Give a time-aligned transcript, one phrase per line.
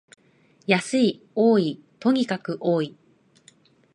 [0.65, 2.97] 安い、多い、とにかく多い